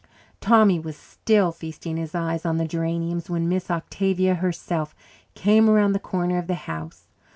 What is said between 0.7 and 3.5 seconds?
was still feasting his eyes on the geraniums when